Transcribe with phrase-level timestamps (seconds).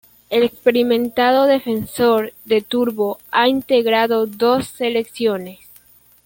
[0.31, 5.59] El experimentado defensor de Turbo ha integrado dos selecciones.